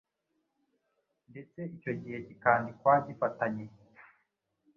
ndetse 1.29 1.59
icyo 1.75 1.91
gihe 2.01 2.17
kikandikwa 2.27 2.93
gifatanye. 3.05 3.65